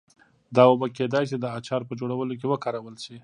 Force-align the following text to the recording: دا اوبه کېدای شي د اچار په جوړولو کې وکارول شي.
دا 0.55 0.63
اوبه 0.71 0.87
کېدای 0.97 1.23
شي 1.29 1.37
د 1.39 1.45
اچار 1.57 1.81
په 1.89 1.93
جوړولو 1.99 2.33
کې 2.39 2.45
وکارول 2.49 2.95
شي. 3.03 3.15